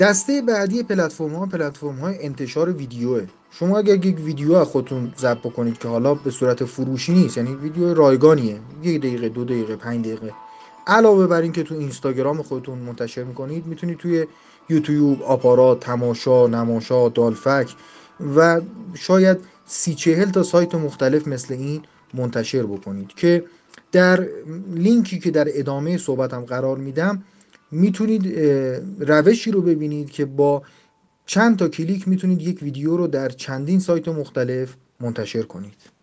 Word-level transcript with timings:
دسته 0.00 0.42
بعدی 0.42 0.82
پلتفرم 0.82 1.34
ها 1.34 1.46
پلتفرم 1.46 1.94
های 1.98 2.24
انتشار 2.24 2.70
ویدیوه. 2.72 3.26
شما 3.50 3.78
اگر 3.78 4.06
یک 4.06 4.20
ویدیو 4.20 4.54
از 4.54 4.66
خودتون 4.66 5.12
ضبط 5.18 5.38
بکنید 5.38 5.78
که 5.78 5.88
حالا 5.88 6.14
به 6.14 6.30
صورت 6.30 6.64
فروشی 6.64 7.12
نیست 7.12 7.36
یعنی 7.36 7.54
ویدیو 7.54 7.94
رایگانیه 7.94 8.60
یک 8.82 9.00
دقیقه 9.00 9.28
دو 9.28 9.44
دقیقه 9.44 9.76
پنج 9.76 10.04
دقیقه. 10.04 10.32
علاوه 10.86 11.26
بر 11.26 11.40
اینکه 11.40 11.62
تو 11.62 11.74
اینستاگرام 11.74 12.42
خودتون 12.42 12.78
منتشر 12.78 13.24
می‌کنید 13.24 13.66
می‌تونید 13.66 13.98
توی 13.98 14.26
یوتیوب 14.68 15.22
آپارات 15.22 15.80
تماشا 15.80 16.46
نماشا 16.46 17.08
دالفک 17.08 17.74
و 18.36 18.60
شاید 18.94 19.38
سی 19.66 19.94
چهل 19.94 20.30
تا 20.30 20.42
سایت 20.42 20.74
مختلف 20.74 21.28
مثل 21.28 21.54
این 21.54 21.82
منتشر 22.14 22.62
بکنید 22.62 23.08
که 23.14 23.44
در 23.92 24.28
لینکی 24.74 25.18
که 25.18 25.30
در 25.30 25.46
ادامه 25.48 25.98
صحبتم 25.98 26.40
قرار 26.40 26.76
میدم 26.78 27.22
می‌تونید 27.70 28.38
روشی 28.98 29.50
رو 29.50 29.62
ببینید 29.62 30.10
که 30.10 30.24
با 30.24 30.62
چند 31.26 31.58
تا 31.58 31.68
کلیک 31.68 32.08
می‌تونید 32.08 32.42
یک 32.42 32.62
ویدیو 32.62 32.96
رو 32.96 33.06
در 33.06 33.28
چندین 33.28 33.80
سایت 33.80 34.08
مختلف 34.08 34.76
منتشر 35.00 35.42
کنید. 35.42 35.95